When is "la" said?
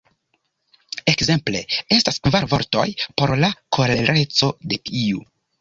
3.45-3.53